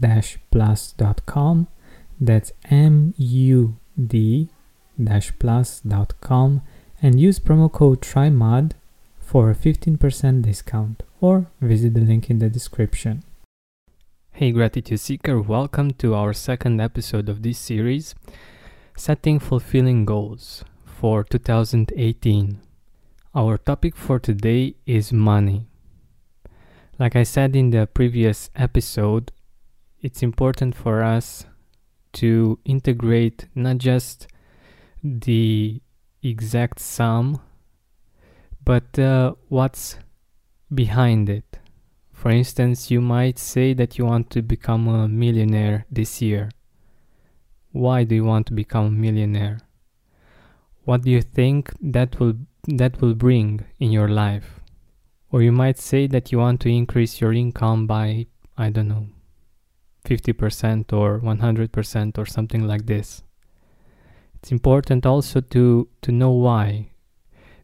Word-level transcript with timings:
mood-plus.com. 0.00 1.68
That's 2.20 2.52
M 2.70 3.14
U 3.16 3.76
D 4.06 4.48
plus.com 5.38 6.62
and 7.02 7.20
use 7.20 7.38
promo 7.38 7.72
code 7.72 8.02
TRYMUD 8.02 8.72
for 9.18 9.50
a 9.50 9.54
15% 9.54 10.42
discount 10.42 11.02
or 11.20 11.46
visit 11.60 11.94
the 11.94 12.00
link 12.00 12.28
in 12.28 12.38
the 12.38 12.50
description. 12.50 13.22
Hey 14.32 14.52
Gratitude 14.52 15.00
Seeker, 15.00 15.40
welcome 15.40 15.92
to 15.92 16.14
our 16.14 16.32
second 16.32 16.80
episode 16.80 17.28
of 17.28 17.42
this 17.42 17.58
series, 17.58 18.14
Setting 18.96 19.38
Fulfilling 19.38 20.04
Goals 20.04 20.64
for 20.84 21.24
2018. 21.24 22.60
Our 23.34 23.56
topic 23.58 23.96
for 23.96 24.18
today 24.18 24.74
is 24.86 25.12
money. 25.12 25.66
Like 26.98 27.16
I 27.16 27.22
said 27.22 27.56
in 27.56 27.70
the 27.70 27.86
previous 27.86 28.50
episode, 28.54 29.32
it's 30.02 30.22
important 30.22 30.74
for 30.74 31.02
us 31.02 31.44
to 32.12 32.58
integrate 32.64 33.46
not 33.54 33.78
just 33.78 34.26
the 35.02 35.80
exact 36.22 36.80
sum, 36.80 37.40
but 38.64 38.98
uh, 38.98 39.34
what's 39.48 39.96
behind 40.74 41.28
it. 41.28 41.58
For 42.12 42.30
instance, 42.30 42.90
you 42.90 43.00
might 43.00 43.38
say 43.38 43.72
that 43.74 43.96
you 43.96 44.04
want 44.04 44.30
to 44.30 44.42
become 44.42 44.88
a 44.88 45.08
millionaire 45.08 45.86
this 45.90 46.20
year. 46.20 46.50
Why 47.72 48.04
do 48.04 48.14
you 48.14 48.24
want 48.24 48.46
to 48.48 48.52
become 48.52 48.86
a 48.86 48.90
millionaire? 48.90 49.60
What 50.84 51.02
do 51.02 51.10
you 51.10 51.22
think 51.22 51.72
that 51.80 52.18
will 52.18 52.34
that 52.66 53.00
will 53.00 53.14
bring 53.14 53.64
in 53.78 53.90
your 53.90 54.08
life? 54.08 54.60
Or 55.30 55.40
you 55.40 55.52
might 55.52 55.78
say 55.78 56.06
that 56.08 56.32
you 56.32 56.38
want 56.38 56.60
to 56.62 56.68
increase 56.68 57.20
your 57.20 57.32
income 57.32 57.86
by 57.86 58.26
I 58.58 58.70
don't 58.70 58.88
know 58.88 59.06
50% 60.04 60.92
or 60.92 61.20
100% 61.20 62.18
or 62.18 62.26
something 62.26 62.66
like 62.66 62.86
this. 62.86 63.22
It's 64.34 64.52
important 64.52 65.04
also 65.04 65.40
to, 65.40 65.88
to 66.02 66.12
know 66.12 66.30
why, 66.30 66.90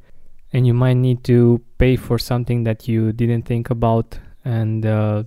and 0.52 0.66
you 0.66 0.74
might 0.74 0.94
need 0.94 1.24
to 1.24 1.60
pay 1.78 1.96
for 1.96 2.18
something 2.18 2.64
that 2.64 2.88
you 2.88 3.12
didn't 3.12 3.42
think 3.42 3.70
about 3.70 4.18
and 4.44 4.86
uh, 4.86 5.22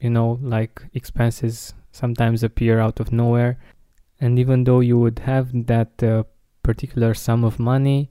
you 0.00 0.10
know 0.10 0.38
like 0.42 0.82
expenses 0.94 1.74
sometimes 1.92 2.42
appear 2.42 2.78
out 2.78 3.00
of 3.00 3.12
nowhere. 3.12 3.58
And 4.20 4.38
even 4.38 4.64
though 4.64 4.80
you 4.80 4.98
would 4.98 5.20
have 5.20 5.66
that 5.66 6.02
uh, 6.02 6.24
particular 6.62 7.14
sum 7.14 7.42
of 7.44 7.58
money 7.58 8.10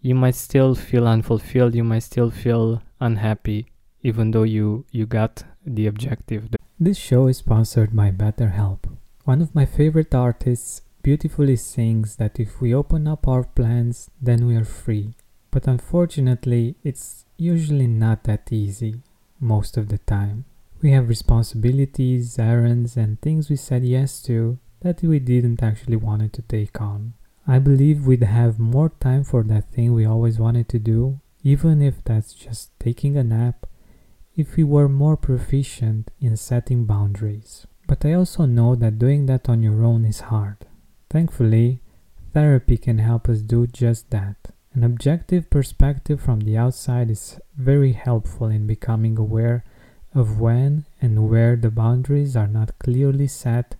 you 0.00 0.14
might 0.14 0.34
still 0.34 0.74
feel 0.74 1.06
unfulfilled 1.06 1.74
you 1.74 1.84
might 1.84 2.02
still 2.02 2.30
feel 2.30 2.82
unhappy 3.00 3.66
even 4.02 4.32
though 4.32 4.42
you 4.42 4.84
you 4.90 5.06
got 5.06 5.44
the 5.64 5.86
objective. 5.86 6.48
This 6.80 6.98
show 6.98 7.28
is 7.28 7.38
sponsored 7.38 7.94
by 7.94 8.10
betterhelp. 8.10 8.90
One 9.24 9.40
of 9.40 9.54
my 9.54 9.66
favorite 9.66 10.14
artists 10.14 10.82
beautifully 11.02 11.56
sings 11.56 12.16
that 12.16 12.40
if 12.40 12.60
we 12.60 12.74
open 12.74 13.06
up 13.06 13.28
our 13.28 13.44
plans 13.44 14.10
then 14.20 14.46
we 14.46 14.56
are 14.56 14.64
free 14.64 15.14
but 15.52 15.68
unfortunately, 15.68 16.74
it's 16.82 17.26
usually 17.36 17.86
not 17.86 18.24
that 18.24 18.50
easy 18.50 19.02
most 19.38 19.76
of 19.76 19.88
the 19.88 19.98
time. 19.98 20.44
We 20.80 20.90
have 20.90 21.08
responsibilities, 21.08 22.38
errands, 22.38 22.96
and 22.96 23.20
things 23.20 23.48
we 23.48 23.56
said 23.56 23.84
yes 23.84 24.20
to 24.22 24.58
that 24.80 25.02
we 25.02 25.20
didn't 25.20 25.62
actually 25.62 25.96
wanted 25.96 26.32
to 26.32 26.42
take 26.42 26.80
on. 26.80 27.12
I 27.46 27.58
believe 27.58 28.06
we'd 28.06 28.22
have 28.22 28.58
more 28.58 28.90
time 28.98 29.24
for 29.24 29.42
that 29.44 29.70
thing 29.72 29.92
we 29.92 30.06
always 30.06 30.38
wanted 30.38 30.68
to 30.70 30.78
do, 30.78 31.20
even 31.44 31.82
if 31.82 32.02
that's 32.02 32.32
just 32.32 32.70
taking 32.80 33.16
a 33.16 33.22
nap, 33.22 33.66
if 34.34 34.56
we 34.56 34.64
were 34.64 34.88
more 34.88 35.16
proficient 35.16 36.10
in 36.20 36.36
setting 36.36 36.84
boundaries. 36.84 37.66
But 37.86 38.04
I 38.04 38.14
also 38.14 38.46
know 38.46 38.74
that 38.76 38.98
doing 38.98 39.26
that 39.26 39.48
on 39.48 39.62
your 39.62 39.84
own 39.84 40.04
is 40.04 40.20
hard. 40.20 40.66
Thankfully, 41.10 41.80
therapy 42.32 42.78
can 42.78 42.98
help 42.98 43.28
us 43.28 43.42
do 43.42 43.66
just 43.66 44.10
that. 44.10 44.51
An 44.74 44.84
objective 44.84 45.50
perspective 45.50 46.20
from 46.20 46.40
the 46.40 46.56
outside 46.56 47.10
is 47.10 47.38
very 47.56 47.92
helpful 47.92 48.46
in 48.48 48.66
becoming 48.66 49.18
aware 49.18 49.64
of 50.14 50.40
when 50.40 50.84
and 51.00 51.28
where 51.28 51.56
the 51.56 51.70
boundaries 51.70 52.34
are 52.36 52.46
not 52.46 52.78
clearly 52.78 53.26
set 53.26 53.74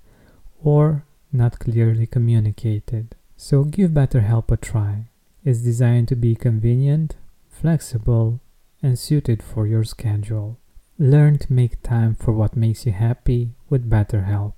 or 0.63 1.05
not 1.33 1.59
clearly 1.59 2.07
communicated. 2.07 3.15
So 3.37 3.65
give 3.65 3.93
BetterHelp 3.93 4.51
a 4.51 4.57
try. 4.59 5.07
It's 5.45 5.61
designed 5.61 6.09
to 6.09 6.17
be 6.17 6.35
convenient, 6.35 7.17
flexible, 7.51 8.41
and 8.83 8.99
suited 8.99 9.43
for 9.43 9.67
your 9.67 9.85
schedule. 9.85 10.59
Learn 10.99 11.39
to 11.39 11.53
make 11.53 11.83
time 11.83 12.15
for 12.15 12.33
what 12.33 12.55
makes 12.55 12.85
you 12.85 12.93
happy 12.93 13.51
with 13.71 13.89
BetterHelp. 13.89 14.53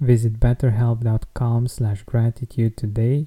Visit 0.00 0.40
betterhelp.com 0.40 1.68
slash 1.68 2.02
gratitude 2.04 2.76
today 2.76 3.26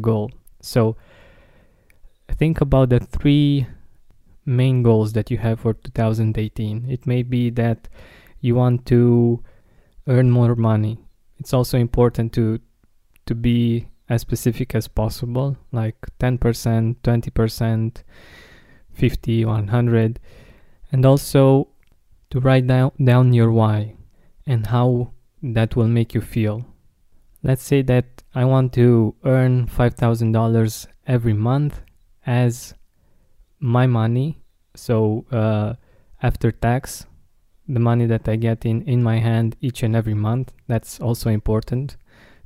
Goal. 0.00 0.30
So 0.60 0.96
think 2.28 2.60
about 2.60 2.90
the 2.90 3.00
three 3.00 3.66
main 4.44 4.82
goals 4.82 5.12
that 5.14 5.30
you 5.30 5.38
have 5.38 5.60
for 5.60 5.74
2018. 5.74 6.86
It 6.90 7.06
may 7.06 7.22
be 7.22 7.50
that 7.50 7.88
you 8.40 8.54
want 8.54 8.86
to 8.86 9.42
earn 10.06 10.30
more 10.30 10.54
money 10.54 10.98
it's 11.40 11.54
also 11.54 11.78
important 11.78 12.32
to 12.34 12.60
to 13.26 13.34
be 13.34 13.88
as 14.08 14.20
specific 14.20 14.74
as 14.74 14.86
possible 14.86 15.56
like 15.72 15.96
10% 16.18 16.96
20% 17.02 18.02
50 18.92 19.44
100 19.44 20.20
and 20.92 21.06
also 21.06 21.68
to 22.28 22.40
write 22.40 22.66
down, 22.66 22.92
down 23.02 23.32
your 23.32 23.50
why 23.50 23.94
and 24.46 24.66
how 24.66 25.12
that 25.42 25.74
will 25.76 25.88
make 25.88 26.14
you 26.14 26.20
feel 26.20 26.66
let's 27.42 27.62
say 27.62 27.82
that 27.82 28.22
i 28.34 28.44
want 28.44 28.72
to 28.72 29.14
earn 29.24 29.66
$5000 29.66 30.86
every 31.06 31.32
month 31.32 31.82
as 32.26 32.74
my 33.58 33.86
money 33.86 34.42
so 34.74 35.24
uh, 35.32 35.74
after 36.22 36.50
tax 36.52 37.06
the 37.74 37.80
money 37.80 38.06
that 38.06 38.28
I 38.28 38.36
get 38.36 38.66
in 38.66 38.82
in 38.82 39.02
my 39.02 39.18
hand 39.18 39.56
each 39.60 39.82
and 39.82 39.94
every 39.94 40.14
month. 40.14 40.52
That's 40.66 41.00
also 41.00 41.30
important 41.30 41.96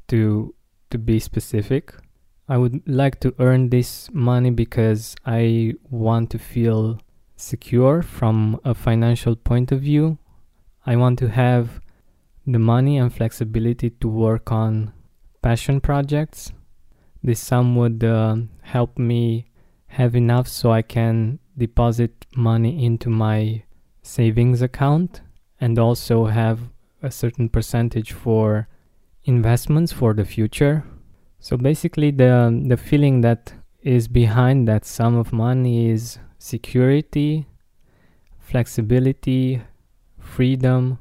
to 0.08 0.54
to 0.90 0.98
be 0.98 1.18
specific. 1.18 1.94
I 2.48 2.58
would 2.58 2.86
like 2.86 3.20
to 3.20 3.34
earn 3.38 3.70
this 3.70 4.10
money 4.12 4.50
because 4.50 5.16
I 5.24 5.74
want 5.90 6.30
to 6.30 6.38
feel 6.38 7.00
secure 7.36 8.02
from 8.02 8.60
a 8.64 8.74
financial 8.74 9.34
point 9.34 9.72
of 9.72 9.80
view. 9.80 10.18
I 10.84 10.96
want 10.96 11.18
to 11.20 11.28
have 11.28 11.80
the 12.46 12.58
money 12.58 12.98
and 12.98 13.12
flexibility 13.12 13.90
to 13.90 14.08
work 14.08 14.52
on 14.52 14.92
passion 15.42 15.80
projects. 15.80 16.52
This 17.22 17.40
sum 17.40 17.76
would 17.76 18.04
uh, 18.04 18.36
help 18.62 18.98
me 18.98 19.46
have 19.86 20.14
enough 20.14 20.48
so 20.48 20.72
I 20.72 20.82
can 20.82 21.38
deposit 21.56 22.26
money 22.36 22.84
into 22.84 23.08
my 23.08 23.64
savings 24.02 24.60
account 24.60 25.22
and 25.60 25.78
also 25.78 26.26
have 26.26 26.60
a 27.02 27.10
certain 27.10 27.48
percentage 27.48 28.12
for 28.12 28.68
investments 29.24 29.92
for 29.92 30.12
the 30.12 30.24
future. 30.24 30.84
So 31.38 31.56
basically 31.56 32.10
the 32.10 32.62
the 32.66 32.76
feeling 32.76 33.20
that 33.20 33.52
is 33.82 34.08
behind 34.08 34.66
that 34.66 34.84
sum 34.84 35.14
of 35.16 35.32
money 35.32 35.90
is 35.90 36.18
security, 36.38 37.46
flexibility, 38.38 39.62
freedom. 40.18 40.98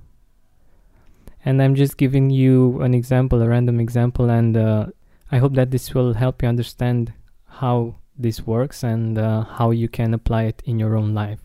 And 1.45 1.61
I'm 1.61 1.75
just 1.75 1.97
giving 1.97 2.29
you 2.29 2.81
an 2.81 2.93
example, 2.93 3.41
a 3.41 3.47
random 3.47 3.79
example, 3.79 4.29
and 4.29 4.55
uh, 4.55 4.87
I 5.31 5.39
hope 5.39 5.53
that 5.55 5.71
this 5.71 5.93
will 5.93 6.13
help 6.13 6.41
you 6.41 6.47
understand 6.47 7.13
how 7.47 7.95
this 8.17 8.45
works 8.45 8.83
and 8.83 9.17
uh, 9.17 9.43
how 9.43 9.71
you 9.71 9.89
can 9.89 10.13
apply 10.13 10.43
it 10.43 10.61
in 10.65 10.79
your 10.79 10.95
own 10.95 11.13
life. 11.13 11.39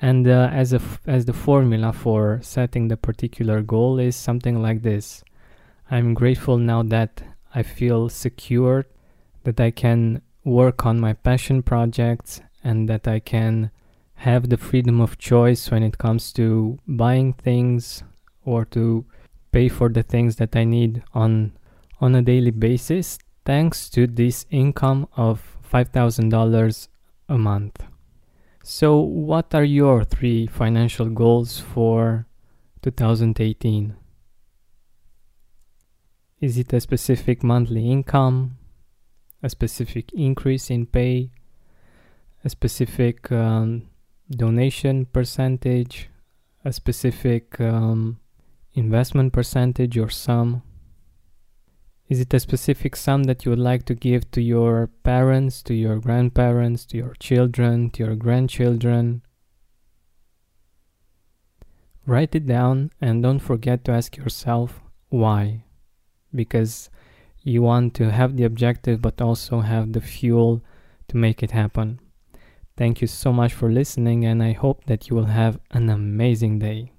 And 0.00 0.26
uh, 0.26 0.48
as 0.52 0.72
a 0.72 0.76
f- 0.76 1.00
as 1.06 1.26
the 1.26 1.34
formula 1.34 1.92
for 1.92 2.40
setting 2.42 2.88
the 2.88 2.96
particular 2.96 3.60
goal 3.60 3.98
is 3.98 4.16
something 4.16 4.62
like 4.62 4.82
this. 4.82 5.22
I'm 5.90 6.14
grateful 6.14 6.56
now 6.56 6.82
that 6.84 7.22
i 7.54 7.62
feel 7.62 8.08
secure 8.08 8.86
that 9.44 9.60
i 9.60 9.70
can 9.70 10.22
work 10.44 10.86
on 10.86 11.00
my 11.00 11.12
passion 11.12 11.62
projects 11.62 12.40
and 12.62 12.88
that 12.88 13.08
i 13.08 13.18
can 13.18 13.70
have 14.14 14.48
the 14.48 14.56
freedom 14.56 15.00
of 15.00 15.18
choice 15.18 15.70
when 15.70 15.82
it 15.82 15.98
comes 15.98 16.32
to 16.32 16.78
buying 16.86 17.32
things 17.32 18.02
or 18.44 18.64
to 18.66 19.04
pay 19.52 19.68
for 19.68 19.88
the 19.88 20.02
things 20.02 20.36
that 20.36 20.54
I 20.56 20.64
need 20.64 21.02
on 21.14 21.52
on 22.00 22.14
a 22.14 22.22
daily 22.22 22.50
basis 22.50 23.18
thanks 23.44 23.90
to 23.90 24.06
this 24.06 24.46
income 24.50 25.06
of 25.16 25.56
$5000 25.70 26.88
a 27.28 27.38
month. 27.38 27.84
So 28.62 28.98
what 28.98 29.54
are 29.54 29.64
your 29.64 30.04
3 30.04 30.46
financial 30.46 31.06
goals 31.06 31.58
for 31.58 32.26
2018? 32.82 33.96
Is 36.40 36.56
it 36.58 36.72
a 36.72 36.80
specific 36.80 37.42
monthly 37.42 37.90
income, 37.90 38.56
a 39.42 39.50
specific 39.50 40.12
increase 40.12 40.70
in 40.70 40.86
pay, 40.86 41.30
a 42.44 42.48
specific 42.48 43.30
um, 43.30 43.88
donation 44.30 45.04
percentage, 45.06 46.08
a 46.64 46.72
specific 46.72 47.60
um, 47.60 48.18
investment 48.74 49.32
percentage 49.32 49.96
or 49.98 50.08
sum? 50.08 50.62
Is 52.08 52.20
it 52.20 52.34
a 52.34 52.40
specific 52.40 52.96
sum 52.96 53.24
that 53.24 53.44
you 53.44 53.50
would 53.50 53.58
like 53.60 53.84
to 53.84 53.94
give 53.94 54.30
to 54.32 54.42
your 54.42 54.88
parents, 55.04 55.62
to 55.62 55.74
your 55.74 55.98
grandparents, 56.00 56.84
to 56.86 56.96
your 56.96 57.14
children, 57.20 57.90
to 57.90 58.04
your 58.04 58.16
grandchildren? 58.16 59.22
Write 62.06 62.34
it 62.34 62.46
down 62.46 62.90
and 63.00 63.22
don't 63.22 63.38
forget 63.38 63.84
to 63.84 63.92
ask 63.92 64.16
yourself 64.16 64.80
why. 65.08 65.64
Because 66.34 66.90
you 67.42 67.62
want 67.62 67.94
to 67.94 68.10
have 68.10 68.36
the 68.36 68.44
objective 68.44 69.00
but 69.00 69.20
also 69.20 69.60
have 69.60 69.92
the 69.92 70.00
fuel 70.00 70.62
to 71.08 71.16
make 71.16 71.42
it 71.42 71.52
happen. 71.52 72.00
Thank 72.76 73.00
you 73.00 73.06
so 73.06 73.32
much 73.32 73.52
for 73.52 73.70
listening, 73.70 74.24
and 74.24 74.42
I 74.42 74.52
hope 74.52 74.84
that 74.86 75.08
you 75.08 75.16
will 75.16 75.26
have 75.26 75.60
an 75.70 75.90
amazing 75.90 76.58
day. 76.58 76.92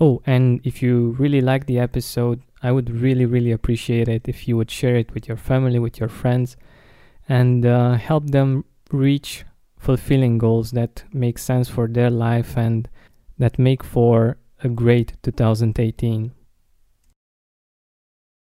Oh, 0.00 0.22
and 0.24 0.60
if 0.64 0.82
you 0.82 1.10
really 1.18 1.42
like 1.42 1.66
the 1.66 1.78
episode, 1.78 2.40
I 2.62 2.72
would 2.72 2.88
really, 2.88 3.26
really 3.26 3.52
appreciate 3.52 4.08
it 4.08 4.26
if 4.26 4.48
you 4.48 4.56
would 4.56 4.70
share 4.70 4.96
it 4.96 5.12
with 5.12 5.28
your 5.28 5.36
family, 5.36 5.78
with 5.78 6.00
your 6.00 6.08
friends, 6.08 6.56
and 7.28 7.66
uh, 7.66 7.94
help 7.94 8.30
them 8.30 8.64
reach 8.90 9.44
fulfilling 9.78 10.38
goals 10.38 10.70
that 10.72 11.04
make 11.12 11.38
sense 11.38 11.68
for 11.68 11.86
their 11.86 12.10
life 12.10 12.56
and 12.56 12.88
that 13.38 13.58
make 13.58 13.84
for 13.84 14.38
a 14.64 14.68
great 14.68 15.14
2018. 15.22 16.32